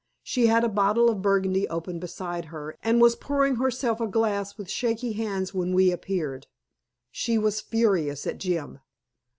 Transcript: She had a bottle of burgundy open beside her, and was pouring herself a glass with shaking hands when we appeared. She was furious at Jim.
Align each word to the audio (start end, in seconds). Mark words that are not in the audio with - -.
She 0.23 0.47
had 0.47 0.63
a 0.63 0.67
bottle 0.67 1.11
of 1.11 1.21
burgundy 1.21 1.67
open 1.69 1.99
beside 1.99 2.45
her, 2.45 2.75
and 2.81 2.99
was 2.99 3.15
pouring 3.15 3.57
herself 3.57 4.01
a 4.01 4.07
glass 4.07 4.57
with 4.57 4.67
shaking 4.67 5.13
hands 5.13 5.53
when 5.53 5.75
we 5.75 5.91
appeared. 5.91 6.47
She 7.11 7.37
was 7.37 7.61
furious 7.61 8.25
at 8.25 8.39
Jim. 8.39 8.79